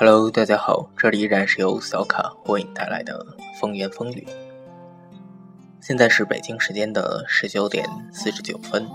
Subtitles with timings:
[0.00, 3.26] Hello，大家好，这里依然是由小卡为你带来的
[3.60, 4.24] 风言风语。
[5.80, 8.88] 现在是北京时间的十九点四十九分，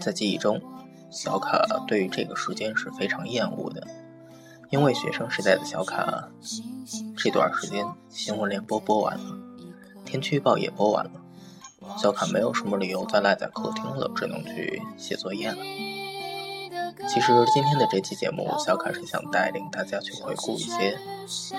[0.00, 0.62] 在记忆中，
[1.10, 3.84] 小卡对于这个时间是非常厌恶的，
[4.68, 6.28] 因为学生时代的小卡
[7.16, 9.36] 这段时间新闻联播播完了，
[10.04, 11.10] 天气预报也播完了，
[11.98, 15.58] 小卡没有什么理由再赖在客厅了，只能去写作业了。
[17.12, 20.96] 其实今天的这期节目，小卡是想带领大家去回顾一些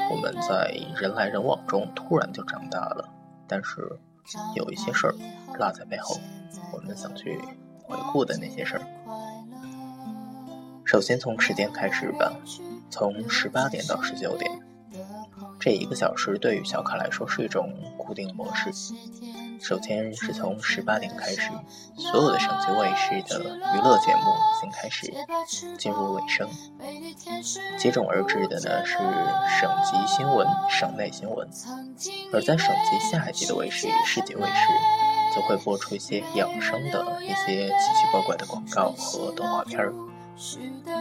[0.09, 3.09] 我们在人来人往中突然就长大了，
[3.49, 3.99] 但是
[4.55, 5.15] 有一些事儿
[5.59, 6.15] 落在背后，
[6.71, 7.37] 我们想去
[7.83, 8.81] 回顾的那些事儿。
[10.85, 12.31] 首先从时间开始吧，
[12.89, 14.49] 从十八点到十九点，
[15.59, 18.71] 这一个小时对于小卡来说是一种固定模式。
[19.61, 21.51] 首先是从十八点开始，
[21.95, 23.39] 所有的省级卫视的
[23.75, 25.13] 娱乐节目已经开始
[25.77, 26.49] 进入尾声，
[27.77, 28.97] 接踵而至的呢是
[29.59, 31.47] 省级新闻、省内新闻，
[32.33, 39.93] 而在省级下一级的卫视市级卫视，则会播出一些养生的一些奇奇怪怪的广告和动画片儿。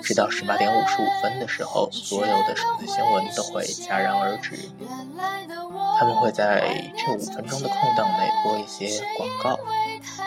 [0.02, 4.68] 直到十八点五十五分的时候，所有的省级新闻都会戛然而止。
[5.98, 9.58] 他们会在这五分钟的空档内播一些广告，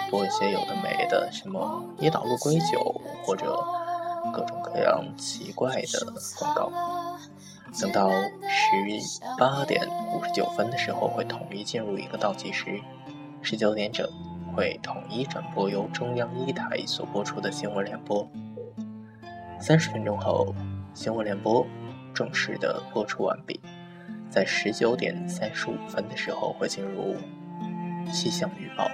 [0.10, 3.56] 播一些有的没的，什么椰岛鹿龟酒或者
[4.34, 6.72] 各种各样奇怪的广告。
[7.82, 8.10] 等到
[8.48, 12.80] 十八点五十九分的时候，会统一进入一个倒计时，
[13.42, 14.08] 十九点整
[14.56, 18.28] 会统一转播由中央一台所播出的新闻联播。
[19.66, 20.54] 三十分钟后，
[20.94, 21.66] 新闻联播
[22.14, 23.58] 正式的播出完毕。
[24.30, 27.16] 在十九点三十五分的时候会进入
[28.12, 28.92] 气象预报，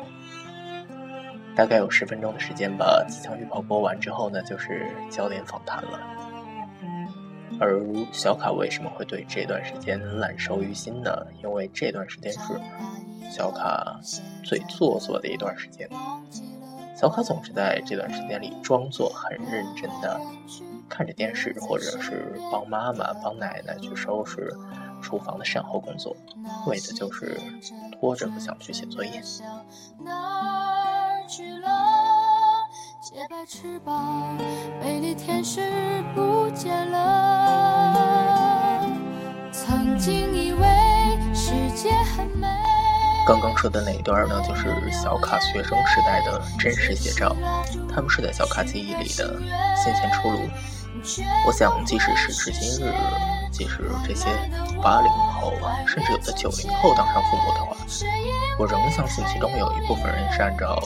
[1.55, 3.03] 大概有十分钟的时间吧。
[3.09, 5.99] 气象预报播完之后呢，就是焦点访谈了。
[7.59, 11.25] 而小卡为什么会对这段时间烂熟于心呢？
[11.41, 12.39] 因为这段时间是
[13.31, 13.99] 小卡
[14.43, 15.89] 最做作的一段时间。
[16.99, 20.19] 小卡总是在这段时间里装作很认真的
[20.89, 24.53] 看着电视，或者是帮妈妈、帮奶奶去收拾
[25.01, 26.13] 厨房的善后工作，
[26.67, 27.39] 为的就是
[27.93, 29.23] 拖着不想去写作业。
[39.53, 40.67] 曾经以为
[41.33, 42.68] 世界很美。
[43.27, 47.35] 刚刚说的那一段呢，就是小卡学生时代的真实写照，
[47.93, 49.39] 他们是在小卡记忆里的
[49.75, 50.39] 新鲜出炉。
[51.45, 52.91] 我想，即使时至今日，
[53.51, 54.27] 即使这些
[54.81, 55.53] 八零后，
[55.85, 57.77] 甚至有的九零后当上父母的话，
[58.57, 60.81] 我仍相信其中有一部分人是按照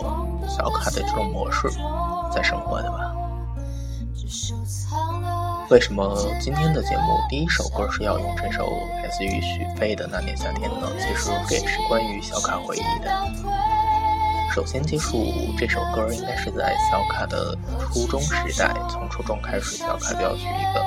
[0.47, 1.69] 小卡的这种模式
[2.31, 3.15] 在生活的吧。
[5.69, 8.67] 为什么今天的节目第一首歌是要用这首
[9.01, 10.87] 来自于许飞的《那年夏天》呢？
[10.99, 13.09] 其实这也是关于小卡回忆的。
[14.53, 15.25] 首先接触
[15.57, 20.85] 这首歌应该是在小卡的初中时代，从初中开始，小卡就要去一个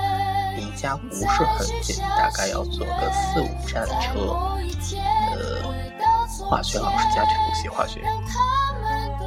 [0.56, 4.36] 离家不是很近，大概要坐个四五站车
[5.34, 5.65] 的
[6.48, 8.03] 化学老师家去补习化学。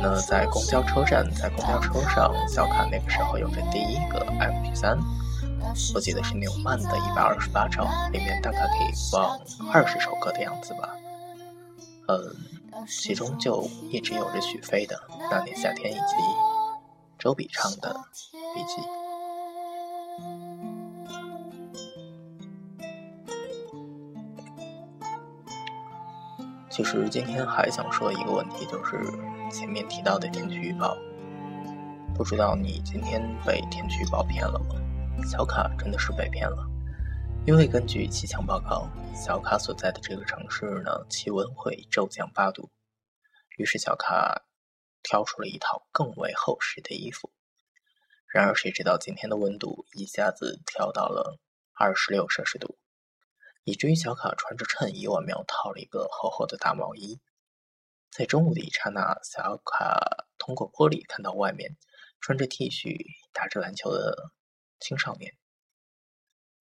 [0.01, 4.97] 那在公交车站，在公交车上，小卡那个时候有着第一个 MP3。
[5.93, 9.39] 我记得是纽曼的一百二十八兆，里面大概可以放
[9.71, 10.89] 二十首歌的样子吧。
[12.07, 12.35] 嗯，
[12.87, 14.95] 其中就一直有着许飞的
[15.29, 16.15] 《那年夏天》以及
[17.17, 17.93] 周笔畅的
[18.55, 18.81] 《笔记》。
[26.69, 29.01] 其实今天还想说一个问题，就是
[29.51, 30.97] 前面提到的天气预报，
[32.15, 34.75] 不知道你今天被天气预报骗了吗？
[35.25, 36.65] 小卡真的是被骗了，
[37.45, 42.71] 因为根据气象报告，小卡所在的这个城市呢，气温会骤降八度。
[43.57, 44.43] 于是小卡
[45.03, 47.31] 挑出了一套更为厚实的衣服。
[48.27, 51.39] 然而谁知道今天的温度一下子跳到了
[51.73, 52.77] 二十六摄氏度，
[53.63, 57.19] 以至于小卡穿着衬衣外面套了一个厚厚的大毛衣。
[58.11, 61.77] 在中午的一刹那，小卡通过玻璃看到外面
[62.19, 62.97] 穿着 T 恤
[63.31, 64.31] 打着篮球的。
[64.79, 65.35] 青少年，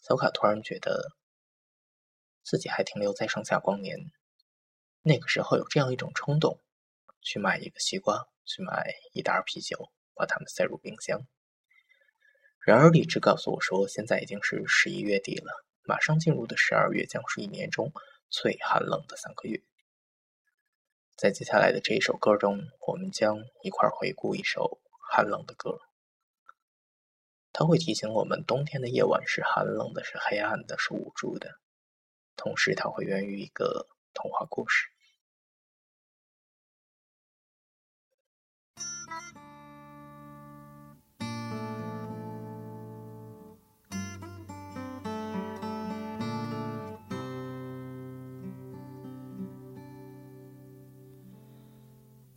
[0.01, 1.13] 小卡突然觉得
[2.43, 4.11] 自己还停留在盛夏光年。
[5.03, 6.61] 那个时候有这样一种冲动，
[7.23, 11.21] 去买一个西瓜，去买一袋啤酒，把它们塞入冰箱。
[12.61, 17.93] 然而理智告诉我说，现在已经是十一月底了，马上进入的十二月将是一年中
[18.29, 19.63] 最寒冷的三个月。
[21.17, 24.81] 在接下来的这一首歌中，我们将一块回顾一首
[25.11, 25.79] 寒冷的歌。
[27.61, 31.59] 它会提醒我们，冬天的夜晚是寒冷的，是黑暗的，是无助的。
[32.37, 34.87] 同时，它会源于一个童话故事。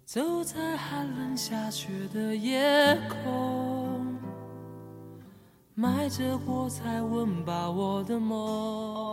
[0.04, 3.61] 走在寒冷下雪的夜空，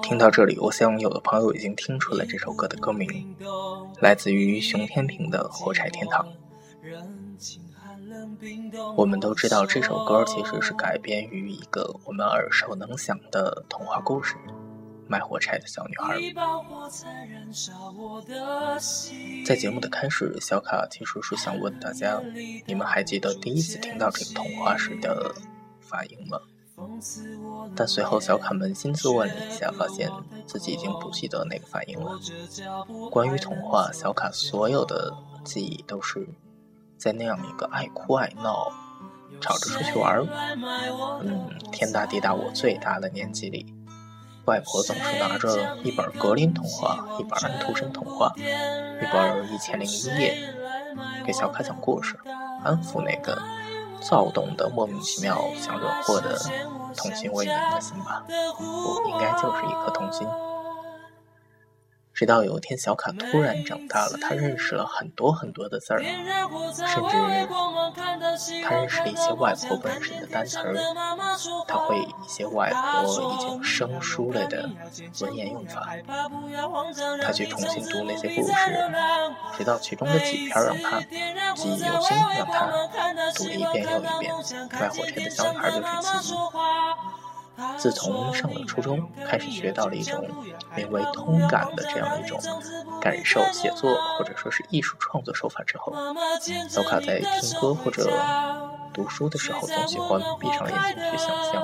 [0.02, 3.36] 听到这里，我想有的朋友已经听出了这首歌的歌名，
[4.00, 6.26] 来自于熊天平的《火柴天堂》。
[8.96, 14.34] 我们都知道，这首歌其实是改编于一个我们耳熟能详的童话故事。
[15.06, 16.18] 卖火柴的小女孩。
[19.46, 22.20] 在节目的开始，小卡其实是想问大家：
[22.66, 25.32] 你们还记得第一次听到这个童话时的
[25.80, 26.40] 反应吗？
[27.74, 30.10] 但随后，小卡扪心自问了一下，发现
[30.46, 32.18] 自己已经不记得那个反应了。
[33.10, 35.12] 关于童话，小卡所有的
[35.44, 36.28] 记忆都是
[36.96, 38.72] 在那样一个爱哭爱闹、
[39.40, 40.24] 吵着出去玩
[41.22, 43.74] 嗯，天大地大我最大的年纪里。
[44.46, 50.54] 外婆总是拿着一本格林童话，一本安徒生童话，一本一千零一夜，
[51.26, 52.18] 给小卡讲故事，
[52.64, 53.38] 安抚那个
[54.00, 56.38] 躁动的、莫名其妙想惹祸的
[56.96, 58.22] 童心未泯的心吧。
[58.58, 60.26] 我，应该就是一颗童心。
[62.18, 67.14] 直到有一天，小卡突然长大了，他认识了很多很多的字儿，甚至
[68.64, 70.74] 他认识了一些外婆不认识的单词儿，
[71.68, 74.68] 他会一些外婆已经生疏了的
[75.20, 75.94] 文言用法。
[77.22, 78.52] 他去重新读那些故事，
[79.56, 80.98] 直到其中的几篇让他
[81.54, 82.66] 记忆犹新，让他
[83.36, 84.34] 读了一遍又一遍。
[84.72, 85.86] 卖火柴的小女孩就是
[86.20, 86.36] 其一。
[87.76, 90.28] 自从上了初中，开始学到了一种
[90.76, 92.40] 名为通感的这样一种
[93.00, 95.92] 感受写作或者说是艺术创作手法之后，
[96.68, 98.10] 小卡在听歌或者
[98.92, 101.62] 读书的时候，总喜欢闭上眼睛去想象。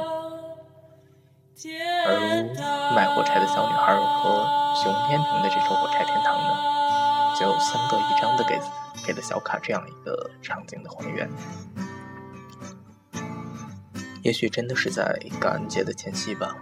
[2.06, 8.60] 而卖火柴的小女孩和熊天平的这首《火柴天堂》呢，就相得益彰的给
[9.06, 11.30] 给了小卡这样一个场景的还原。
[14.24, 16.56] 也许真的是在感恩节的前夕吧，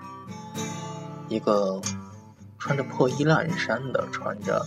[1.28, 1.80] 一个
[2.58, 4.60] 穿着破衣烂衫的、穿着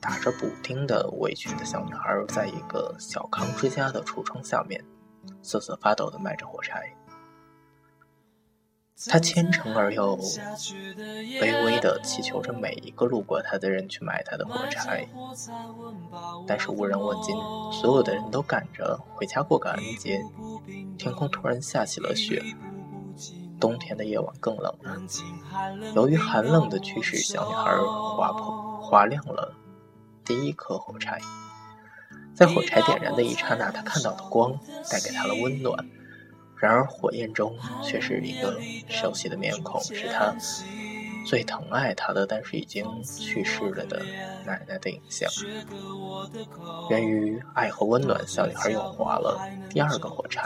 [0.00, 4.82] 打着补丁的围裙的小女孩，在一个小康之家的橱窗下面
[5.42, 6.90] 瑟瑟发抖的卖着火柴。
[9.08, 15.08] 他虔诚而又卑微的祈求着每一个路过他的人去买他的火柴，
[16.46, 17.34] 但是无人问津，
[17.72, 20.22] 所有的人都赶着回家过感恩节。
[20.98, 22.42] 天空突然下起了雪，
[23.58, 25.00] 冬天的夜晚更冷了。
[25.94, 27.74] 由于寒冷的驱使，小女孩
[28.16, 29.54] 划破划亮了
[30.24, 31.18] 第一颗火柴。
[32.34, 34.52] 在火柴点燃的一刹那，她看到的光
[34.90, 35.86] 带给她了温暖。
[36.60, 40.36] 然而，火焰中却是一个熟悉的面孔，是他
[41.26, 44.02] 最疼爱他的，但是已经去世了的
[44.44, 45.30] 奶奶的影像。
[46.90, 50.44] 源于爱和温暖，小女孩又划了第二个火柴。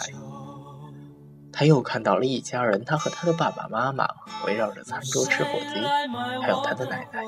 [1.56, 4.08] 他又看到了一家人，他和他的爸爸妈妈
[4.44, 5.80] 围绕着餐桌吃火鸡，
[6.42, 7.22] 还有他的奶奶。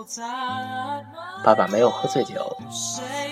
[1.45, 2.57] 爸爸没有喝醉酒，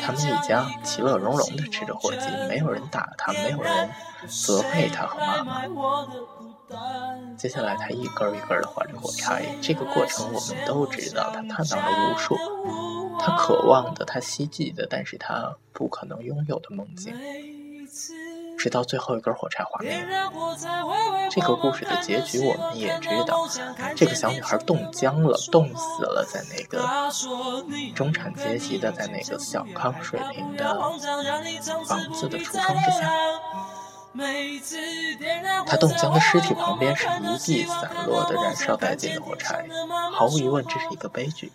[0.00, 3.90] 他们一家其乐融融地吃着火鸡，没有人打他，没有人。
[4.26, 6.06] 责备他和妈妈。
[7.36, 9.44] 接下来，他一根一根的划着火柴。
[9.60, 12.34] 这个过程我们都知道，他看到了无数
[13.20, 17.14] 他渴望的、他希冀的，但是他不可能拥有的梦境。
[18.64, 20.02] 直到最后一根火柴划灭。
[21.30, 23.46] 这个故事的结局我们也知道，
[23.94, 26.82] 这个小女孩冻僵了，冻死了在那个
[27.94, 33.12] 中产阶级的，在那个小康水平的房子的橱窗之下。
[35.66, 39.66] 他冻僵的尸体旁边是一地散落的燃烧殆尽的火柴，
[40.12, 41.50] 毫无疑问，这是一个悲剧。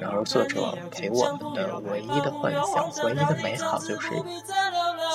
[0.00, 4.10] 然而，作者给我们的唯一的幻想、唯一的美好，就是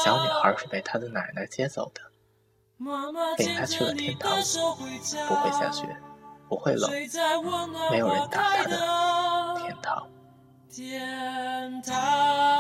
[0.03, 2.01] 小女孩是被她的奶奶接走的，
[3.37, 4.31] 领她去了天堂，
[5.27, 5.85] 不会下雪，
[6.47, 6.89] 不会冷，
[7.91, 8.77] 没有人打她的
[9.61, 10.07] 天堂。
[10.69, 12.56] 天堂。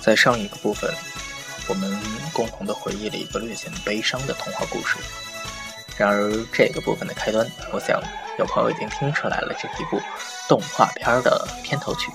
[0.00, 0.92] 在上一个部分，
[1.68, 1.96] 我们
[2.32, 4.96] 共同的回忆了一个略显悲伤的童话故事。
[5.96, 8.02] 然而，这个部分的开端，我想
[8.38, 10.00] 有朋友已经听出来了，这是一部
[10.48, 12.10] 动画片的片头曲。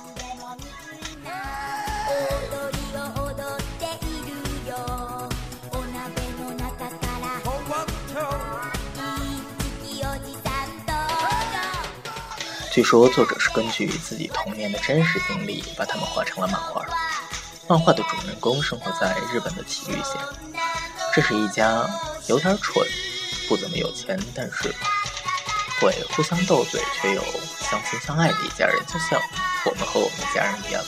[12.72, 16.86] 据说作者是根据自己童年的真实经历，把它们画成了漫画。
[17.68, 20.22] 漫画的主人公生活在日本的崎玉县，
[21.14, 21.84] 这是一家
[22.28, 22.86] 有点蠢、
[23.50, 24.72] 不怎么有钱，但是
[25.82, 27.22] 会互相斗嘴却又
[27.58, 29.20] 相亲相爱的一家人，就像
[29.66, 30.84] 我们和我们家人一样。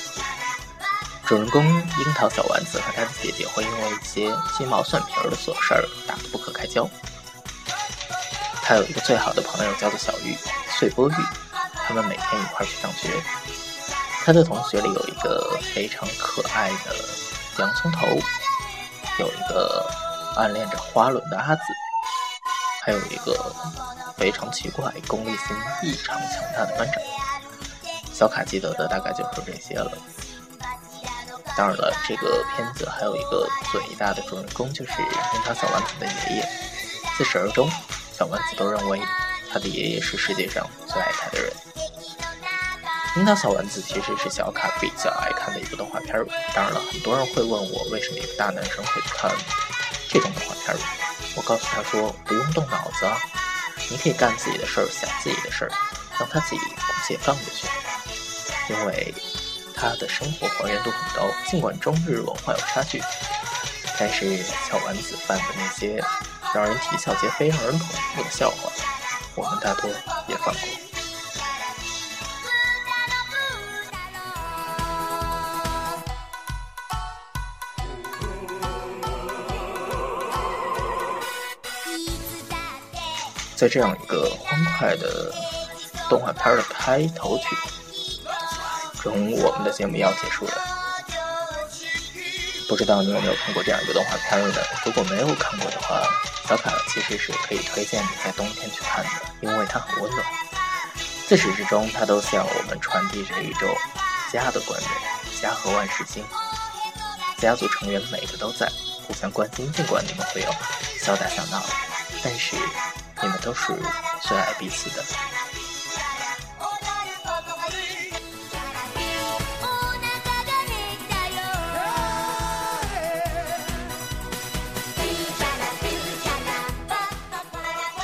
[1.25, 6.87] 主人公樱桃小丸子和他的姐姐会因为一些鸡毛蒜皮的琐事儿打得不可开交。
[8.61, 10.37] 他有一个最好的朋友叫做小玉，
[10.77, 11.13] 碎波玉。
[11.73, 13.09] 他们每天一块去上学。
[14.27, 16.93] 他的同学里有一个非常可爱的
[17.59, 18.05] 洋葱头，
[19.19, 19.89] 有一个
[20.35, 21.61] 暗恋着花轮的阿紫，
[22.83, 23.55] 还有一个
[24.17, 27.01] 非常奇怪、功利心异常强大的班长。
[28.13, 29.89] 小卡记得的大概就是这些了。
[31.55, 36.49] 当然了，这个片子还有一个最大的主人公，就是樱桃小丸子的爷爷。
[37.17, 37.71] 自始而终，
[38.11, 38.99] 小丸子都认为
[39.49, 41.49] 他的爷爷是世界上最爱他的人。
[43.17, 46.25] 樱桃小丸子其实是小卡比较爱看的一部动画片儿。
[46.53, 49.31] 当然了，很多人会问我为什么一个大男生会看
[50.07, 50.77] 这种动画片儿。
[51.35, 53.17] 我告诉他说，不用动脑子啊，
[53.89, 55.71] 你可以干自己的事儿，想自己的事儿，
[56.19, 57.67] 让他自己姑且放过去。
[58.71, 59.11] 因为
[59.75, 63.01] 他的生活还原度很高，尽管中日文化有差距，
[63.97, 64.37] 但是
[64.69, 65.99] 小丸子犯的那些
[66.53, 68.71] 让人啼笑皆非、让人捧腹的笑话，
[69.33, 69.89] 我们大多
[70.27, 70.69] 也犯过。
[83.57, 85.33] 在这样一个欢快的
[86.07, 87.45] 动画片的开头曲
[89.01, 90.53] 中，我们的节目要结束了。
[92.69, 94.61] 不知道你有没有看过这样一个动画片呢？
[94.85, 96.03] 如果没有看过的话，
[96.47, 99.09] 小卡其实是可以推荐你在冬天去看的，
[99.41, 100.23] 因为它很温暖。
[101.25, 103.75] 自始至终，它都向我们传递着一种
[104.31, 104.91] 家的观念：
[105.41, 106.23] 家和万事兴，
[107.39, 108.71] 家族成员每个都在，
[109.07, 109.71] 互相关心。
[109.71, 110.51] 尽管你们会有
[111.01, 111.65] 小打小闹，
[112.23, 112.55] 但是。
[113.21, 113.73] 你们都是
[114.21, 115.03] 最爱彼此的。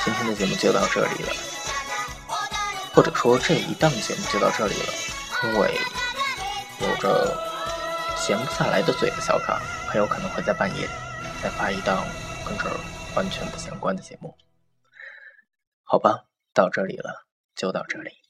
[0.04, 1.32] 今天的节目就到这里了，
[2.92, 4.92] 或者说这一档节目就到这里了，
[5.44, 5.80] 因为
[6.80, 7.34] 有着
[8.16, 10.88] 闲不下来的嘴的小卡，很有可能会在半夜
[11.42, 12.04] 再发一档
[12.44, 12.76] 跟这儿
[13.14, 14.34] 完全不相关的节目。
[15.94, 17.24] 好吧，到这里了，
[17.54, 18.23] 就到这里。